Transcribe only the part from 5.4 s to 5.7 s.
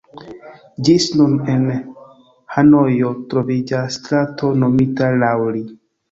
li.